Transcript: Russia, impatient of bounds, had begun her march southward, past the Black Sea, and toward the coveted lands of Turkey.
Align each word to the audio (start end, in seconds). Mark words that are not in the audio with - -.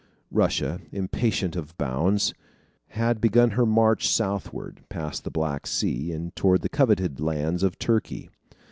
Russia, 0.31 0.81
impatient 0.91 1.55
of 1.55 1.77
bounds, 1.77 2.33
had 2.87 3.21
begun 3.21 3.51
her 3.51 3.67
march 3.67 4.09
southward, 4.09 4.81
past 4.89 5.23
the 5.23 5.29
Black 5.29 5.67
Sea, 5.67 6.11
and 6.11 6.35
toward 6.35 6.63
the 6.63 6.69
coveted 6.69 7.19
lands 7.19 7.61
of 7.61 7.77
Turkey. 7.77 8.31